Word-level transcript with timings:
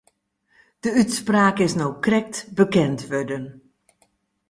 De 0.81 0.89
útspraak 1.01 1.57
is 1.65 1.73
no 1.79 1.87
krekt 2.05 2.35
bekend 2.57 2.99
wurden. 3.09 3.45